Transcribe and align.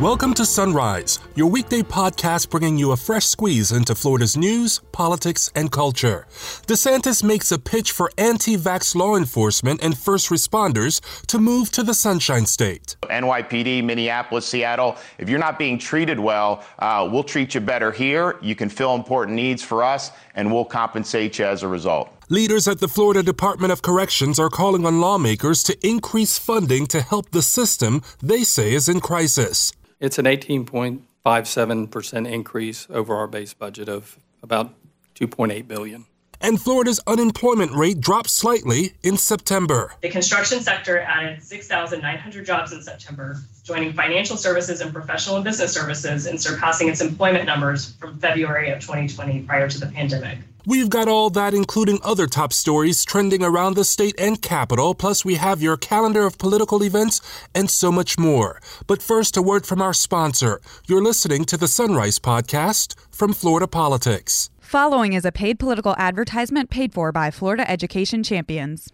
Welcome 0.00 0.34
to 0.34 0.44
Sunrise, 0.44 1.20
your 1.36 1.48
weekday 1.48 1.80
podcast 1.80 2.50
bringing 2.50 2.76
you 2.76 2.92
a 2.92 2.98
fresh 2.98 3.24
squeeze 3.24 3.72
into 3.72 3.94
Florida's 3.94 4.36
news, 4.36 4.82
politics, 4.92 5.50
and 5.54 5.72
culture. 5.72 6.26
DeSantis 6.66 7.24
makes 7.24 7.50
a 7.50 7.58
pitch 7.58 7.92
for 7.92 8.10
anti 8.18 8.58
vax 8.58 8.94
law 8.94 9.16
enforcement 9.16 9.82
and 9.82 9.96
first 9.96 10.28
responders 10.28 11.00
to 11.28 11.38
move 11.38 11.70
to 11.70 11.82
the 11.82 11.94
Sunshine 11.94 12.44
State. 12.44 12.96
NYPD, 13.04 13.82
Minneapolis, 13.84 14.44
Seattle, 14.44 14.98
if 15.16 15.30
you're 15.30 15.38
not 15.38 15.58
being 15.58 15.78
treated 15.78 16.20
well, 16.20 16.62
uh, 16.78 17.08
we'll 17.10 17.24
treat 17.24 17.54
you 17.54 17.62
better 17.62 17.90
here. 17.90 18.36
You 18.42 18.54
can 18.54 18.68
fill 18.68 18.94
important 18.96 19.34
needs 19.34 19.62
for 19.62 19.82
us, 19.82 20.10
and 20.34 20.52
we'll 20.52 20.66
compensate 20.66 21.38
you 21.38 21.46
as 21.46 21.62
a 21.62 21.68
result. 21.68 22.10
Leaders 22.28 22.68
at 22.68 22.80
the 22.80 22.88
Florida 22.88 23.22
Department 23.22 23.72
of 23.72 23.80
Corrections 23.80 24.38
are 24.38 24.50
calling 24.50 24.84
on 24.84 25.00
lawmakers 25.00 25.62
to 25.62 25.88
increase 25.88 26.36
funding 26.36 26.86
to 26.88 27.00
help 27.00 27.30
the 27.30 27.40
system 27.40 28.02
they 28.22 28.44
say 28.44 28.74
is 28.74 28.90
in 28.90 29.00
crisis. 29.00 29.72
It's 29.98 30.18
an 30.18 30.26
18.57% 30.26 32.30
increase 32.30 32.86
over 32.90 33.16
our 33.16 33.26
base 33.26 33.54
budget 33.54 33.88
of 33.88 34.18
about 34.42 34.74
2.8 35.14 35.66
billion. 35.66 36.04
And 36.38 36.60
Florida's 36.60 37.00
unemployment 37.06 37.72
rate 37.72 37.98
dropped 37.98 38.28
slightly 38.28 38.92
in 39.02 39.16
September. 39.16 39.94
The 40.02 40.10
construction 40.10 40.60
sector 40.60 41.00
added 41.00 41.42
6,900 41.42 42.44
jobs 42.44 42.74
in 42.74 42.82
September, 42.82 43.38
joining 43.64 43.94
financial 43.94 44.36
services 44.36 44.82
and 44.82 44.92
professional 44.92 45.36
and 45.36 45.44
business 45.46 45.72
services 45.72 46.26
in 46.26 46.36
surpassing 46.36 46.88
its 46.88 47.00
employment 47.00 47.46
numbers 47.46 47.94
from 47.94 48.18
February 48.18 48.70
of 48.70 48.80
2020 48.80 49.44
prior 49.44 49.66
to 49.66 49.80
the 49.80 49.86
pandemic. 49.86 50.40
We've 50.68 50.90
got 50.90 51.06
all 51.06 51.30
that, 51.30 51.54
including 51.54 52.00
other 52.02 52.26
top 52.26 52.52
stories 52.52 53.04
trending 53.04 53.40
around 53.40 53.76
the 53.76 53.84
state 53.84 54.16
and 54.18 54.42
capital, 54.42 54.96
plus 54.96 55.24
we 55.24 55.36
have 55.36 55.62
your 55.62 55.76
calendar 55.76 56.26
of 56.26 56.38
political 56.38 56.82
events 56.82 57.20
and 57.54 57.70
so 57.70 57.92
much 57.92 58.18
more. 58.18 58.60
But 58.88 59.00
first, 59.00 59.36
a 59.36 59.42
word 59.42 59.64
from 59.64 59.80
our 59.80 59.92
sponsor. 59.92 60.60
You're 60.88 61.04
listening 61.04 61.44
to 61.44 61.56
the 61.56 61.68
Sunrise 61.68 62.18
Podcast 62.18 62.96
from 63.12 63.32
Florida 63.32 63.68
Politics. 63.68 64.50
Following 64.58 65.12
is 65.12 65.24
a 65.24 65.30
paid 65.30 65.60
political 65.60 65.94
advertisement 65.98 66.68
paid 66.68 66.92
for 66.92 67.12
by 67.12 67.30
Florida 67.30 67.70
Education 67.70 68.24
Champions. 68.24 68.92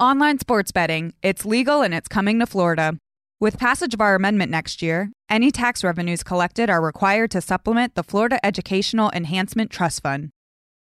Online 0.00 0.38
sports 0.38 0.72
betting, 0.72 1.12
it's 1.22 1.44
legal 1.44 1.82
and 1.82 1.92
it's 1.92 2.08
coming 2.08 2.38
to 2.38 2.46
Florida. 2.46 2.96
With 3.40 3.58
passage 3.58 3.92
of 3.92 4.00
our 4.00 4.14
amendment 4.14 4.50
next 4.50 4.80
year, 4.80 5.12
any 5.28 5.50
tax 5.50 5.84
revenues 5.84 6.22
collected 6.22 6.70
are 6.70 6.80
required 6.80 7.30
to 7.32 7.42
supplement 7.42 7.94
the 7.94 8.02
Florida 8.02 8.38
Educational 8.42 9.10
Enhancement 9.10 9.70
Trust 9.70 10.02
Fund 10.02 10.30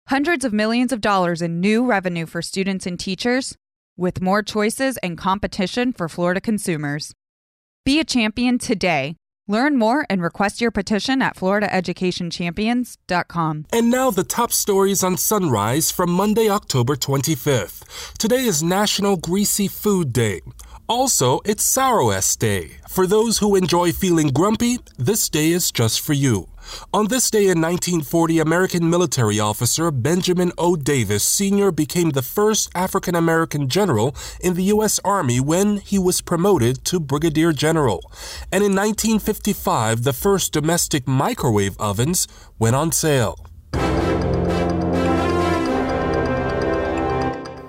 hundreds 0.08 0.44
of 0.46 0.54
millions 0.54 0.94
of 0.94 1.02
dollars 1.02 1.42
in 1.42 1.60
new 1.60 1.86
revenue 1.86 2.26
for 2.26 2.42
students 2.42 2.88
and 2.88 2.98
teachers, 3.00 3.56
with 3.98 4.22
more 4.22 4.42
choices 4.42 4.98
and 4.98 5.18
competition 5.18 5.94
for 5.94 6.08
Florida 6.08 6.42
consumers. 6.42 7.14
Be 7.86 8.00
a 8.00 8.06
champion 8.06 8.58
today. 8.58 9.18
Learn 9.50 9.78
more 9.78 10.06
and 10.10 10.22
request 10.22 10.60
your 10.60 10.72
petition 10.72 11.22
at 11.22 11.38
floridaeducationchampions.com. 11.38 13.66
And 13.72 13.90
now 13.90 14.12
the 14.12 14.26
top 14.26 14.52
stories 14.52 15.02
on 15.04 15.16
Sunrise 15.18 15.90
from 15.90 16.12
Monday, 16.12 16.50
October 16.50 16.96
25th. 16.96 18.18
Today 18.18 18.44
is 18.44 18.62
National 18.62 19.16
Greasy 19.16 19.70
Food 19.70 20.12
Day. 20.12 20.42
Also, 20.90 21.40
it's 21.46 21.64
Sour 21.64 22.20
Day. 22.40 22.72
For 22.90 23.08
those 23.08 23.38
who 23.40 23.56
enjoy 23.56 23.94
feeling 23.94 24.28
grumpy, 24.30 24.80
this 24.98 25.30
day 25.30 25.52
is 25.52 25.72
just 25.72 26.02
for 26.02 26.14
you. 26.14 26.50
On 26.94 27.08
this 27.08 27.30
day 27.30 27.44
in 27.44 27.62
1940, 27.62 28.40
American 28.40 28.90
military 28.90 29.40
officer 29.40 29.92
Benjamin 29.92 30.52
O. 30.58 30.76
Davis 30.76 31.24
Sr. 31.24 31.72
became 31.72 32.12
the 32.12 32.22
first 32.22 32.70
African 32.76 33.16
American 33.16 33.70
general 33.70 34.16
in 34.40 34.54
the 34.54 34.64
U.S. 34.76 35.00
Army 35.04 35.40
when 35.40 35.78
he 35.78 35.98
was 35.98 36.22
promoted 36.22 36.84
to 36.86 37.00
brigadier 37.00 37.54
general. 37.54 38.12
And 38.52 38.64
in 38.64 38.76
1955, 38.76 40.04
the 40.04 40.14
first 40.14 40.54
domestic 40.54 41.08
microwave 41.08 41.78
ovens 41.80 42.28
went 42.60 42.76
on 42.76 42.92
sale. 42.92 43.47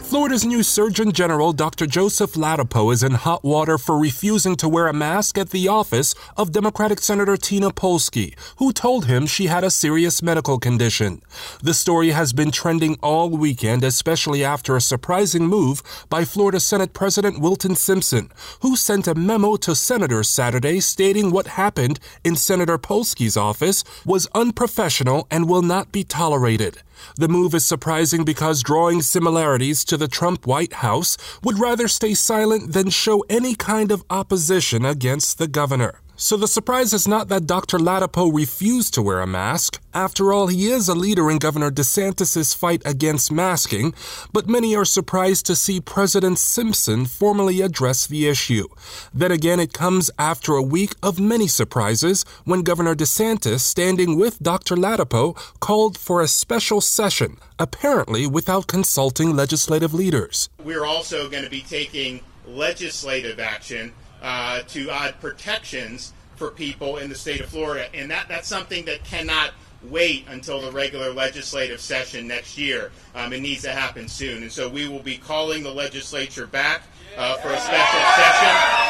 Florida's 0.08 0.46
new 0.46 0.62
Surgeon 0.62 1.12
General, 1.12 1.52
Dr. 1.52 1.86
Joseph 1.86 2.32
Ladapo, 2.32 2.90
is 2.94 3.02
in 3.02 3.12
hot 3.12 3.44
water 3.44 3.76
for 3.76 3.98
refusing 3.98 4.56
to 4.56 4.66
wear 4.66 4.86
a 4.86 4.92
mask 4.94 5.36
at 5.36 5.50
the 5.50 5.68
office 5.68 6.14
of 6.34 6.50
Democratic 6.50 7.00
Senator 7.00 7.36
Tina 7.36 7.70
Polsky, 7.70 8.34
who 8.56 8.72
told 8.72 9.04
him 9.04 9.26
she 9.26 9.48
had 9.48 9.64
a 9.64 9.70
serious 9.70 10.22
medical 10.22 10.58
condition. 10.58 11.20
The 11.62 11.74
story 11.74 12.12
has 12.12 12.32
been 12.32 12.50
trending 12.50 12.96
all 13.02 13.28
weekend, 13.28 13.84
especially 13.84 14.42
after 14.42 14.74
a 14.76 14.80
surprising 14.80 15.46
move 15.46 15.82
by 16.08 16.24
Florida 16.24 16.58
Senate 16.58 16.94
President 16.94 17.38
Wilton 17.38 17.74
Simpson, 17.74 18.30
who 18.62 18.76
sent 18.76 19.06
a 19.08 19.14
memo 19.14 19.56
to 19.56 19.74
senators 19.74 20.30
Saturday 20.30 20.80
stating 20.80 21.30
what 21.30 21.48
happened 21.48 22.00
in 22.24 22.34
Senator 22.34 22.78
Polsky's 22.78 23.36
office 23.36 23.84
was 24.06 24.26
unprofessional 24.34 25.26
and 25.30 25.50
will 25.50 25.60
not 25.60 25.92
be 25.92 26.02
tolerated. 26.02 26.78
The 27.16 27.28
move 27.28 27.54
is 27.54 27.64
surprising 27.64 28.24
because 28.24 28.62
drawing 28.62 29.02
similarities 29.02 29.84
to 29.84 29.96
the 29.96 30.08
Trump 30.08 30.46
White 30.46 30.74
House 30.74 31.16
would 31.42 31.58
rather 31.58 31.88
stay 31.88 32.14
silent 32.14 32.72
than 32.72 32.90
show 32.90 33.24
any 33.28 33.54
kind 33.54 33.90
of 33.90 34.04
opposition 34.10 34.84
against 34.84 35.38
the 35.38 35.48
governor. 35.48 36.00
So 36.20 36.36
the 36.36 36.48
surprise 36.48 36.92
is 36.92 37.06
not 37.06 37.28
that 37.28 37.46
Dr. 37.46 37.78
Ladapo 37.78 38.34
refused 38.34 38.92
to 38.94 39.02
wear 39.02 39.20
a 39.20 39.26
mask. 39.26 39.80
After 39.94 40.32
all, 40.32 40.48
he 40.48 40.66
is 40.66 40.88
a 40.88 40.94
leader 40.96 41.30
in 41.30 41.38
Governor 41.38 41.70
DeSantis' 41.70 42.56
fight 42.56 42.82
against 42.84 43.30
masking, 43.30 43.94
but 44.32 44.48
many 44.48 44.74
are 44.74 44.84
surprised 44.84 45.46
to 45.46 45.54
see 45.54 45.80
President 45.80 46.40
Simpson 46.40 47.06
formally 47.06 47.60
address 47.60 48.04
the 48.04 48.26
issue. 48.26 48.66
Then 49.14 49.30
again, 49.30 49.60
it 49.60 49.72
comes 49.72 50.10
after 50.18 50.54
a 50.54 50.62
week 50.62 50.96
of 51.04 51.20
many 51.20 51.46
surprises 51.46 52.24
when 52.44 52.62
Governor 52.62 52.96
DeSantis, 52.96 53.60
standing 53.60 54.18
with 54.18 54.42
Dr. 54.42 54.74
Ladapo, 54.74 55.36
called 55.60 55.96
for 55.96 56.20
a 56.20 56.26
special 56.26 56.80
session, 56.80 57.36
apparently 57.60 58.26
without 58.26 58.66
consulting 58.66 59.36
legislative 59.36 59.94
leaders. 59.94 60.48
We're 60.64 60.84
also 60.84 61.30
going 61.30 61.44
to 61.44 61.50
be 61.50 61.62
taking 61.62 62.22
legislative 62.44 63.38
action 63.38 63.92
uh, 64.22 64.60
to 64.68 64.90
add 64.90 65.20
protections 65.20 66.12
for 66.36 66.50
people 66.50 66.98
in 66.98 67.08
the 67.08 67.14
state 67.14 67.40
of 67.40 67.48
Florida, 67.48 67.88
and 67.94 68.10
that, 68.10 68.28
that's 68.28 68.48
something 68.48 68.84
that 68.84 69.04
cannot 69.04 69.52
wait 69.82 70.24
until 70.28 70.60
the 70.60 70.70
regular 70.72 71.12
legislative 71.12 71.80
session 71.80 72.26
next 72.26 72.58
year. 72.58 72.90
Um, 73.14 73.32
it 73.32 73.40
needs 73.40 73.62
to 73.62 73.70
happen 73.70 74.08
soon, 74.08 74.42
and 74.42 74.52
so 74.52 74.68
we 74.68 74.88
will 74.88 75.02
be 75.02 75.16
calling 75.16 75.62
the 75.62 75.72
legislature 75.72 76.46
back 76.46 76.82
uh, 77.16 77.36
for 77.36 77.48
a 77.50 77.58
special 77.58 78.00
session. 78.16 78.88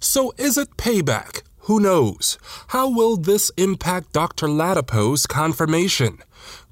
So, 0.00 0.32
is 0.38 0.58
it 0.58 0.76
payback? 0.76 1.42
Who 1.60 1.78
knows? 1.78 2.36
How 2.68 2.88
will 2.88 3.16
this 3.16 3.50
impact 3.56 4.12
Dr. 4.12 4.48
Ladapo's 4.48 5.26
confirmation? 5.26 6.18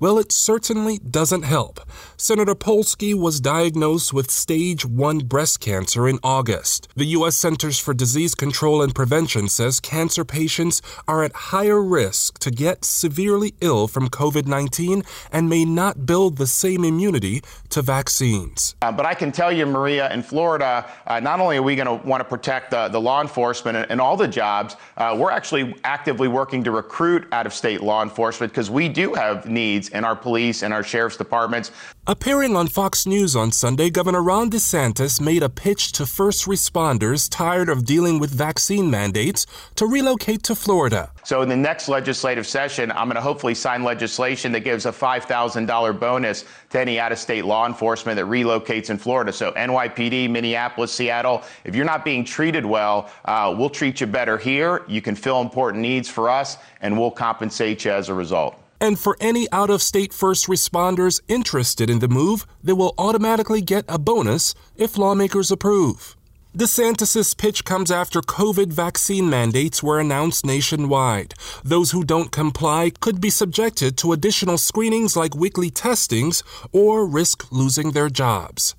Well, 0.01 0.21
it 0.21 0.31
certainly 0.31 0.99
doesn't 0.99 1.43
help. 1.43 1.81
Senator 2.17 2.55
Polsky 2.55 3.15
was 3.15 3.41
diagnosed 3.41 4.13
with 4.13 4.31
stage 4.31 4.87
1 4.87 5.19
breast 5.27 5.59
cancer 5.59 6.07
in 6.07 6.21
August. 6.23 6.87
The 6.95 7.07
U.S. 7.19 7.37
Centers 7.37 7.81
for 7.81 7.95
Disease 7.95 8.37
Control 8.37 8.81
and 8.81 8.95
Prevention 8.95 9.49
says 9.49 9.81
cancer 9.81 10.25
patients 10.25 10.83
are 11.09 11.25
at 11.25 11.33
higher 11.51 11.83
risk 11.83 12.39
to 12.39 12.53
get 12.53 12.85
severely 12.85 13.55
ill 13.61 13.89
from 13.89 14.09
COVID 14.09 14.47
19 14.47 15.03
and 15.33 15.49
may 15.49 15.65
not 15.65 16.07
build 16.07 16.37
the 16.37 16.47
same 16.47 16.85
immunity 16.85 17.43
to 17.71 17.83
vaccines. 17.83 18.77
Uh, 18.81 18.93
but 18.93 19.05
I 19.05 19.15
can 19.15 19.33
tell 19.33 19.51
you, 19.51 19.67
Maria, 19.67 20.13
in 20.13 20.23
Florida, 20.23 20.89
uh, 21.09 21.19
not 21.19 21.41
only 21.41 21.57
are 21.57 21.63
we 21.63 21.75
going 21.75 22.01
to 22.01 22.07
want 22.07 22.21
to 22.21 22.25
protect 22.25 22.71
the, 22.71 22.87
the 22.87 23.01
law 23.01 23.21
enforcement 23.21 23.77
and, 23.77 23.91
and 23.91 24.01
all 24.01 24.17
the 24.17 24.29
jobs, 24.29 24.77
uh, 24.97 25.17
we're 25.19 25.33
actually 25.33 25.75
actively 25.83 26.29
working 26.29 26.63
to 26.63 26.71
recruit 26.71 27.27
out 27.33 27.47
of 27.47 27.53
state 27.53 27.83
law 27.83 28.05
enforcement 28.05 28.53
because 28.53 28.71
we 28.71 28.89
do 28.89 29.13
have 29.13 29.47
needs 29.47 29.88
in 29.91 30.05
our 30.05 30.17
police 30.17 30.63
and 30.63 30.73
our 30.73 30.83
sheriff's 30.83 31.17
departments. 31.17 31.71
Appearing 32.07 32.57
on 32.57 32.69
Fox 32.69 33.07
News 33.07 33.37
on 33.37 33.53
Sunday, 33.53 33.91
Governor 33.91 34.23
Ron 34.23 34.51
DeSantis 34.51 35.21
made 35.21 35.43
a 35.43 35.51
pitch 35.51 35.93
to 35.93 36.07
first 36.07 36.47
responders 36.47 37.29
tired 37.31 37.69
of 37.69 37.85
dealing 37.85 38.19
with 38.19 38.31
vaccine 38.31 38.91
mandates 38.91 39.47
to 39.77 39.87
relocate 39.87 40.43
to 40.45 40.55
Florida. 40.55 41.11
So, 41.25 41.43
in 41.43 41.51
the 41.51 41.57
next 41.57 41.89
legislative 41.89 42.47
session, 42.47 42.91
I'm 42.93 43.09
going 43.09 43.17
to 43.17 43.21
hopefully 43.21 43.55
sign 43.55 43.85
legislation 43.85 44.53
that 44.53 44.61
gives 44.61 44.87
a 44.87 44.93
$5,000 44.93 46.01
bonus 46.01 46.45
to 46.71 46.81
any 46.81 46.99
out 46.99 47.13
of 47.13 47.19
state 47.19 47.45
law 47.45 47.67
enforcement 47.67 48.17
that 48.17 48.25
relocates 48.25 48.89
in 48.89 48.97
Florida. 48.97 49.31
So, 49.31 49.53
NYPD, 49.53 50.31
Minneapolis, 50.31 50.93
Seattle, 50.93 51.43
if 51.65 51.75
you're 51.75 51.85
not 51.85 52.07
being 52.07 52.25
treated 52.25 52.65
well, 52.65 53.11
uh, 53.27 53.55
we'll 53.57 53.69
treat 53.69 54.01
you 54.01 54.07
better 54.07 54.39
here. 54.39 54.83
You 54.89 55.03
can 55.03 55.15
fill 55.15 55.43
important 55.43 55.83
needs 55.83 56.09
for 56.09 56.31
us, 56.31 56.57
and 56.81 56.99
we'll 56.99 57.11
compensate 57.11 57.85
you 57.85 57.91
as 57.91 58.09
a 58.09 58.15
result. 58.15 58.59
And 58.81 58.99
for 58.99 59.17
any 59.21 59.51
out 59.51 59.71
of 59.71 59.83
state 59.83 60.13
first 60.13 60.47
responders 60.47 61.21
interested 61.29 61.91
in 61.91 61.99
the 61.99 62.09
move, 62.09 62.47
they 62.63 62.73
will 62.73 62.95
automatically 62.99 63.61
get 63.61 63.85
a 63.89 63.99
bonus 63.99 64.55
if 64.77 64.97
lawmakers 64.97 65.51
approve. 65.51 66.17
DeSantis' 66.57 67.37
pitch 67.37 67.65
comes 67.65 67.91
after 67.91 68.21
COVID 68.21 68.73
vaccine 68.73 69.29
mandates 69.29 69.83
were 69.83 70.01
announced 70.01 70.47
nationwide. 70.47 71.35
Those 71.63 71.91
who 71.91 72.03
don't 72.03 72.33
comply 72.33 72.91
could 73.01 73.21
be 73.21 73.31
subjected 73.31 73.97
to 73.99 74.13
additional 74.13 74.59
screenings 74.59 75.15
like 75.15 75.35
weekly 75.35 75.71
testings 75.71 76.43
or 76.73 77.07
risk 77.07 77.53
losing 77.53 77.93
their 77.93 78.09
jobs. 78.09 78.75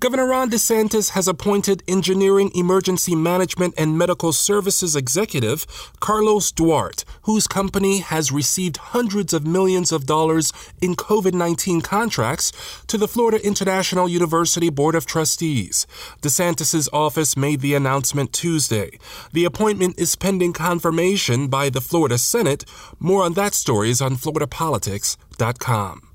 Governor 0.00 0.26
Ron 0.26 0.48
DeSantis 0.48 1.10
has 1.10 1.26
appointed 1.26 1.82
Engineering, 1.88 2.52
Emergency 2.54 3.16
Management, 3.16 3.74
and 3.76 3.98
Medical 3.98 4.32
Services 4.32 4.94
Executive 4.94 5.66
Carlos 5.98 6.52
Duarte, 6.52 7.02
whose 7.22 7.48
company 7.48 7.98
has 7.98 8.30
received 8.30 8.76
hundreds 8.76 9.32
of 9.32 9.44
millions 9.44 9.90
of 9.90 10.06
dollars 10.06 10.52
in 10.80 10.94
COVID 10.94 11.34
19 11.34 11.80
contracts, 11.80 12.52
to 12.86 12.96
the 12.96 13.08
Florida 13.08 13.44
International 13.44 14.08
University 14.08 14.70
Board 14.70 14.94
of 14.94 15.04
Trustees. 15.04 15.84
DeSantis' 16.22 16.88
office 16.92 17.36
made 17.36 17.60
the 17.60 17.74
announcement 17.74 18.32
Tuesday. 18.32 19.00
The 19.32 19.44
appointment 19.46 19.98
is 19.98 20.14
pending 20.14 20.52
confirmation 20.52 21.48
by 21.48 21.70
the 21.70 21.80
Florida 21.80 22.18
Senate. 22.18 22.64
More 23.00 23.24
on 23.24 23.32
that 23.32 23.52
story 23.52 23.90
is 23.90 24.00
on 24.00 24.14
FloridaPolitics.com. 24.14 26.07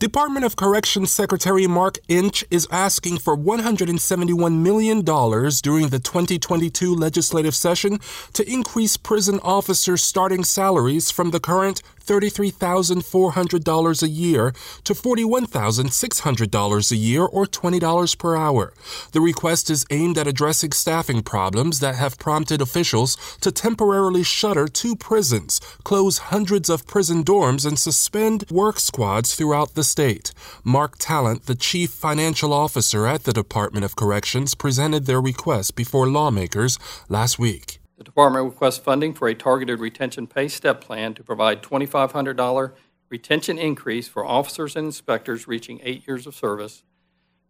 Department 0.00 0.46
of 0.46 0.56
Corrections 0.56 1.12
Secretary 1.12 1.66
Mark 1.66 1.98
Inch 2.08 2.42
is 2.50 2.66
asking 2.70 3.18
for 3.18 3.36
$171 3.36 4.62
million 4.62 5.02
during 5.02 5.88
the 5.90 6.00
2022 6.02 6.94
legislative 6.94 7.54
session 7.54 7.98
to 8.32 8.50
increase 8.50 8.96
prison 8.96 9.38
officers' 9.42 10.02
starting 10.02 10.42
salaries 10.42 11.10
from 11.10 11.32
the 11.32 11.38
current 11.38 11.82
$33,400 12.10 14.02
a 14.02 14.08
year 14.08 14.52
to 14.82 14.94
$41,600 14.94 16.90
a 16.90 16.96
year 16.96 17.22
or 17.22 17.46
$20 17.46 18.18
per 18.18 18.36
hour. 18.36 18.72
The 19.12 19.20
request 19.20 19.70
is 19.70 19.86
aimed 19.90 20.18
at 20.18 20.26
addressing 20.26 20.72
staffing 20.72 21.22
problems 21.22 21.78
that 21.78 21.94
have 21.94 22.18
prompted 22.18 22.60
officials 22.60 23.16
to 23.42 23.52
temporarily 23.52 24.24
shutter 24.24 24.66
two 24.66 24.96
prisons, 24.96 25.60
close 25.84 26.18
hundreds 26.34 26.68
of 26.68 26.86
prison 26.86 27.22
dorms, 27.22 27.64
and 27.64 27.78
suspend 27.78 28.44
work 28.50 28.80
squads 28.80 29.36
throughout 29.36 29.74
the 29.74 29.84
state. 29.84 30.32
Mark 30.64 30.96
Talent, 30.98 31.46
the 31.46 31.54
chief 31.54 31.90
financial 31.90 32.52
officer 32.52 33.06
at 33.06 33.22
the 33.22 33.32
Department 33.32 33.84
of 33.84 33.94
Corrections, 33.94 34.54
presented 34.56 35.06
their 35.06 35.20
request 35.20 35.76
before 35.76 36.08
lawmakers 36.08 36.76
last 37.08 37.38
week. 37.38 37.79
The 38.00 38.04
department 38.04 38.46
requests 38.46 38.78
funding 38.78 39.12
for 39.12 39.28
a 39.28 39.34
targeted 39.34 39.78
retention 39.78 40.26
pay 40.26 40.48
step 40.48 40.80
plan 40.80 41.12
to 41.12 41.22
provide 41.22 41.62
$2,500 41.62 42.72
retention 43.10 43.58
increase 43.58 44.08
for 44.08 44.24
officers 44.24 44.74
and 44.74 44.86
inspectors 44.86 45.46
reaching 45.46 45.80
eight 45.82 46.08
years 46.08 46.26
of 46.26 46.34
service, 46.34 46.82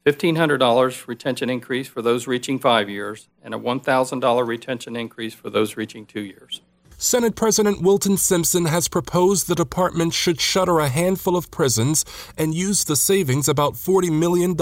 $1,500 0.04 1.06
retention 1.06 1.50
increase 1.50 1.86
for 1.86 2.02
those 2.02 2.26
reaching 2.26 2.58
five 2.58 2.90
years, 2.90 3.28
and 3.44 3.54
a 3.54 3.58
$1,000 3.58 4.44
retention 4.44 4.96
increase 4.96 5.34
for 5.34 5.50
those 5.50 5.76
reaching 5.76 6.04
two 6.04 6.22
years. 6.22 6.62
Senate 7.02 7.34
President 7.34 7.80
Wilton 7.80 8.18
Simpson 8.18 8.66
has 8.66 8.86
proposed 8.86 9.48
the 9.48 9.54
department 9.54 10.12
should 10.12 10.38
shutter 10.38 10.80
a 10.80 10.90
handful 10.90 11.34
of 11.34 11.50
prisons 11.50 12.04
and 12.36 12.54
use 12.54 12.84
the 12.84 12.94
savings, 12.94 13.48
about 13.48 13.72
$40 13.72 14.12
million 14.12 14.54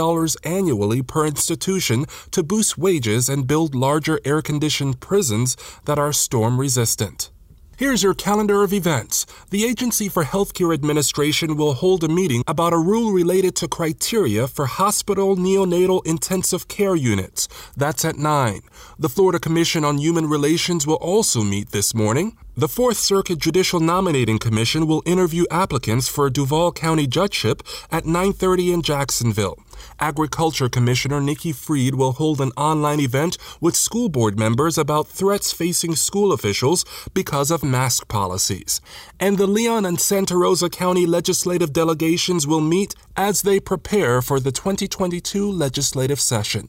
annually 0.45 1.03
per 1.03 1.27
institution, 1.27 2.07
to 2.31 2.45
boost 2.45 2.79
wages 2.79 3.29
and 3.29 3.49
build 3.49 3.75
larger 3.75 4.21
air 4.25 4.41
conditioned 4.41 5.01
prisons 5.01 5.57
that 5.87 5.99
are 5.99 6.13
storm 6.13 6.61
resistant. 6.61 7.33
Here's 7.79 8.03
your 8.03 8.15
calendar 8.15 8.65
of 8.65 8.73
events. 8.73 9.25
The 9.51 9.65
Agency 9.65 10.09
for 10.09 10.25
Healthcare 10.25 10.75
Administration 10.75 11.57
will 11.57 11.75
hold 11.75 12.03
a 12.03 12.09
meeting 12.09 12.43
about 12.49 12.73
a 12.73 12.77
rule 12.77 13.13
related 13.13 13.55
to 13.55 13.69
criteria 13.69 14.49
for 14.49 14.67
hospital 14.67 15.37
neonatal 15.37 16.05
intensive 16.05 16.67
care 16.67 16.97
units. 16.97 17.47
That's 17.77 18.05
at 18.05 18.17
9. 18.17 18.63
The 18.99 19.09
Florida 19.09 19.39
Commission 19.39 19.85
on 19.85 19.99
Human 19.99 20.27
Relations 20.29 20.89
will 20.89 20.97
also 20.97 21.45
meet 21.45 21.71
this 21.71 21.95
morning. 21.95 22.37
The 22.57 22.67
Fourth 22.67 22.97
Circuit 22.97 23.39
Judicial 23.39 23.79
Nominating 23.79 24.41
Commission 24.41 24.89
will 24.89 25.05
interview 25.07 25.45
applicants 25.49 26.09
for 26.09 26.27
a 26.27 26.33
Duval 26.33 26.73
County 26.73 27.07
judgeship 27.07 27.63
at 27.93 28.07
9:30 28.07 28.73
in 28.73 28.83
Jacksonville. 28.83 29.57
Agriculture 30.01 30.69
Commissioner 30.69 31.21
Nikki 31.21 31.53
Fried 31.53 31.95
will 31.95 32.13
hold 32.13 32.41
an 32.41 32.53
online 32.57 33.01
event 33.01 33.39
with 33.61 33.77
school 33.77 34.09
board 34.09 34.39
members 34.39 34.79
about 34.79 35.09
threats 35.09 35.53
facing 35.53 35.97
school 35.97 36.33
officials 36.33 36.85
because 37.15 37.51
of 37.51 37.63
mask 37.65 38.09
policies. 38.09 38.81
And 39.19 39.39
the 39.39 39.47
Leon 39.47 39.85
and 39.85 40.01
Santa 40.01 40.37
Rosa 40.37 40.69
County 40.69 41.07
legislative 41.07 41.73
delegations 41.73 42.47
will 42.47 42.61
meet 42.61 42.95
as 43.17 43.43
they 43.43 43.61
prepare 43.61 44.23
for 44.23 44.41
the 44.41 44.53
2022 44.53 45.51
legislative 45.51 46.21
session. 46.21 46.69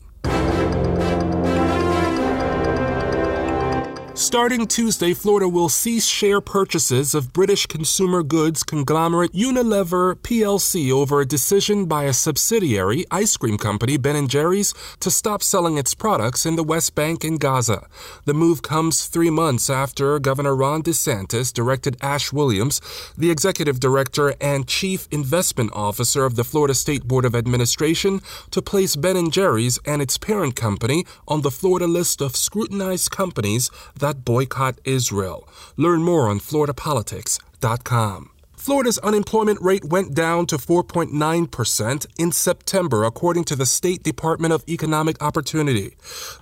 Starting 4.19 4.67
Tuesday, 4.67 5.13
Florida 5.13 5.47
will 5.47 5.69
cease 5.69 6.05
share 6.05 6.41
purchases 6.41 7.15
of 7.15 7.31
British 7.31 7.65
consumer 7.65 8.21
goods 8.21 8.63
conglomerate 8.63 9.31
Unilever 9.31 10.13
PLC 10.15 10.91
over 10.91 11.21
a 11.21 11.25
decision 11.25 11.85
by 11.85 12.03
a 12.03 12.11
subsidiary 12.11 13.05
ice 13.11 13.37
cream 13.37 13.57
company 13.57 13.95
Ben 13.95 14.27
& 14.27 14.29
Jerry's 14.29 14.73
to 14.99 15.09
stop 15.09 15.41
selling 15.41 15.77
its 15.77 15.93
products 15.93 16.45
in 16.45 16.57
the 16.57 16.65
West 16.65 16.95
Bank 16.95 17.23
and 17.23 17.39
Gaza. 17.39 17.87
The 18.25 18.33
move 18.33 18.61
comes 18.61 19.05
3 19.05 19.29
months 19.29 19.69
after 19.69 20.19
Governor 20.19 20.53
Ron 20.53 20.83
DeSantis 20.83 21.53
directed 21.53 21.95
Ash 22.01 22.33
Williams, 22.33 22.81
the 23.17 23.31
executive 23.31 23.79
director 23.79 24.35
and 24.41 24.67
chief 24.67 25.07
investment 25.11 25.71
officer 25.73 26.25
of 26.25 26.35
the 26.35 26.43
Florida 26.43 26.73
State 26.73 27.05
Board 27.05 27.23
of 27.23 27.35
Administration, 27.35 28.21
to 28.51 28.61
place 28.61 28.97
Ben 28.97 29.31
& 29.31 29.31
Jerry's 29.31 29.79
and 29.85 30.01
its 30.01 30.17
parent 30.17 30.57
company 30.57 31.05
on 31.25 31.41
the 31.41 31.51
Florida 31.51 31.87
list 31.87 32.21
of 32.21 32.35
scrutinized 32.35 33.11
companies 33.11 33.71
that 33.95 34.08
that 34.09 34.25
boycott 34.25 34.79
Israel. 34.83 35.47
Learn 35.77 36.03
more 36.03 36.29
on 36.29 36.39
FloridaPolitics.com. 36.39 38.31
Florida's 38.57 38.97
unemployment 38.99 39.61
rate 39.61 39.85
went 39.85 40.13
down 40.13 40.45
to 40.45 40.57
4.9% 40.57 42.05
in 42.17 42.31
September, 42.33 43.05
according 43.05 43.45
to 43.45 43.55
the 43.55 43.65
State 43.65 44.03
Department 44.03 44.51
of 44.51 44.65
Economic 44.67 45.21
Opportunity. 45.23 45.95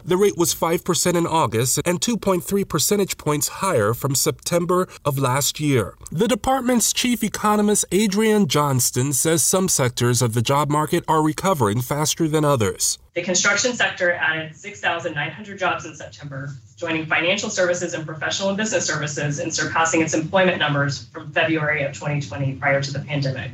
The 0.04 0.18
rate 0.18 0.36
was 0.36 0.56
5% 0.56 1.16
in 1.16 1.28
August 1.28 1.80
and 1.86 2.02
2.3 2.02 2.68
percentage 2.68 3.18
points 3.18 3.48
higher 3.62 3.94
from 3.94 4.16
September 4.16 4.88
of 5.06 5.20
last 5.20 5.60
year. 5.60 5.94
The 6.12 6.28
department's 6.28 6.92
chief 6.92 7.24
economist, 7.24 7.86
Adrian 7.92 8.48
Johnston, 8.48 9.14
says 9.14 9.44
some 9.44 9.68
sectors 9.70 10.24
of 10.24 10.34
the 10.34 10.42
job 10.42 10.72
market 10.72 11.04
are 11.08 11.22
recovering 11.22 11.82
faster 11.82 12.28
than 12.28 12.44
others. 12.44 12.98
The 13.18 13.24
construction 13.24 13.74
sector 13.74 14.12
added 14.12 14.56
6,900 14.56 15.58
jobs 15.58 15.88
in 15.88 15.96
September, 15.96 16.52
joining 16.76 17.08
financial 17.08 17.50
services 17.50 17.96
and 17.96 18.06
professional 18.06 18.50
and 18.50 18.58
business 18.60 18.86
services 18.86 19.40
in 19.40 19.50
surpassing 19.50 20.04
its 20.04 20.14
employment 20.14 20.60
numbers 20.60 21.08
from 21.08 21.32
February 21.32 21.82
of 21.82 21.94
2020 21.94 22.58
prior 22.58 22.80
to 22.80 22.94
the 22.94 23.00
pandemic. 23.00 23.54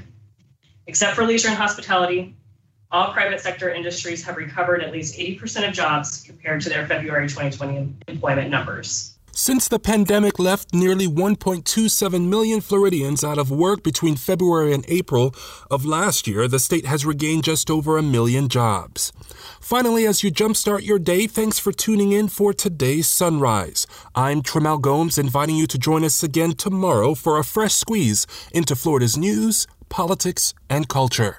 Except 0.87 1.15
for 1.15 1.25
leisure 1.25 1.47
and 1.47 1.55
hospitality, 1.55 2.35
all 2.91 3.13
private 3.13 3.39
sector 3.39 3.69
industries 3.69 4.21
have 4.25 4.35
recovered 4.35 4.83
at 4.83 4.91
least 4.91 5.17
80% 5.17 5.69
of 5.69 5.73
jobs 5.73 6.23
compared 6.23 6.59
to 6.63 6.67
their 6.67 6.85
February 6.85 7.29
2020 7.29 7.95
employment 8.09 8.49
numbers. 8.49 9.12
Since 9.35 9.67
the 9.67 9.79
pandemic 9.79 10.37
left 10.37 10.75
nearly 10.75 11.07
1.27 11.07 12.27
million 12.29 12.61
Floridians 12.61 13.23
out 13.23 13.39
of 13.39 13.49
work 13.49 13.81
between 13.81 14.15
February 14.15 14.73
and 14.73 14.85
April 14.87 15.33
of 15.71 15.85
last 15.85 16.27
year, 16.27 16.47
the 16.47 16.59
state 16.59 16.85
has 16.85 17.03
regained 17.03 17.43
just 17.43 17.71
over 17.71 17.97
a 17.97 18.03
million 18.03 18.47
jobs. 18.47 19.11
Finally, 19.59 20.05
as 20.05 20.23
you 20.23 20.31
jumpstart 20.31 20.85
your 20.85 20.99
day, 20.99 21.25
thanks 21.25 21.57
for 21.57 21.71
tuning 21.71 22.11
in 22.11 22.27
for 22.27 22.53
today's 22.53 23.07
sunrise. 23.07 23.87
I'm 24.13 24.43
Tremel 24.43 24.79
Gomes, 24.79 25.17
inviting 25.17 25.55
you 25.55 25.65
to 25.65 25.79
join 25.79 26.03
us 26.03 26.21
again 26.21 26.53
tomorrow 26.53 27.15
for 27.15 27.39
a 27.39 27.43
fresh 27.43 27.73
squeeze 27.73 28.27
into 28.51 28.75
Florida's 28.75 29.17
news, 29.17 29.65
politics, 29.89 30.53
and 30.69 30.87
culture. 30.87 31.37